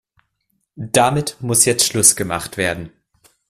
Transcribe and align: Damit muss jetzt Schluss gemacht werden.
Damit 0.87 1.37
muss 1.41 1.65
jetzt 1.65 1.85
Schluss 1.85 2.15
gemacht 2.15 2.57
werden. 2.57 2.89